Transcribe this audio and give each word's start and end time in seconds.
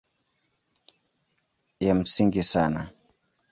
Ya 1.79 1.95
msingi 1.95 2.43
sana 2.43 2.89